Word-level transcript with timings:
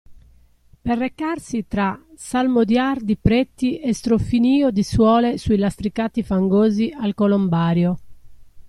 Per 0.81 0.97
recarsi, 0.97 1.67
tra 1.67 1.95
salmodiar 2.15 3.01
di 3.03 3.17
preti 3.17 3.77
e 3.79 3.93
strofinio 3.93 4.71
di 4.71 4.81
suole 4.81 5.37
sui 5.37 5.57
lastricati 5.57 6.23
fangosi, 6.23 6.91
al 6.99 7.13
Colombario. 7.13 7.99